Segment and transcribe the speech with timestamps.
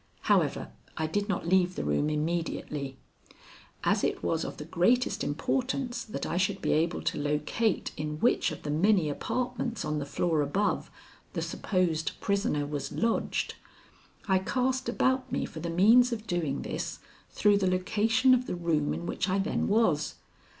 [0.21, 2.97] However, I did not leave the room immediately.
[3.83, 8.19] As it was of the greatest importance that I should be able to locate in
[8.19, 10.89] which of the many apartments on the floor above,
[11.33, 13.53] the supposed prisoner was lodged,
[14.27, 16.97] I cast about me for the means of doing this
[17.29, 20.15] through the location of the room in which I then was.